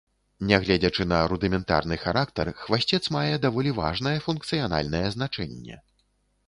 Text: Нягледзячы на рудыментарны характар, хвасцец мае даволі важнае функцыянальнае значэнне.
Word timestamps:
Нягледзячы 0.51 1.05
на 1.11 1.19
рудыментарны 1.33 1.95
характар, 2.05 2.51
хвасцец 2.63 3.01
мае 3.17 3.35
даволі 3.45 3.75
важнае 3.83 4.17
функцыянальнае 4.29 5.05
значэнне. 5.19 5.75